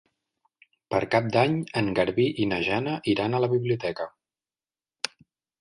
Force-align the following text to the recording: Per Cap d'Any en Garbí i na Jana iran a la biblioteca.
Per 0.93 1.01
Cap 1.15 1.27
d'Any 1.35 1.57
en 1.81 1.91
Garbí 2.01 2.27
i 2.45 2.49
na 2.53 2.59
Jana 2.71 2.97
iran 3.15 3.37
a 3.37 3.43
la 3.47 3.51
biblioteca. 3.55 4.09